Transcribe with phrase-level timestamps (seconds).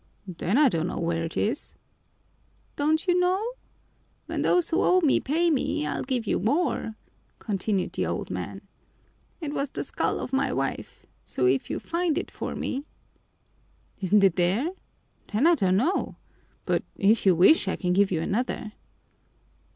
[0.25, 1.75] Then I don't know where it is."
[2.75, 3.51] "Don't you know?
[4.25, 6.95] When those who owe me pay me, I'll give you more,"
[7.37, 8.61] continued the old man.
[9.41, 12.83] "It was the skull of my wife, so if you find it for me"
[14.01, 14.69] "Isn't it there?
[15.31, 16.15] Then I don't know!
[16.65, 18.71] But if you wish, I can give you another."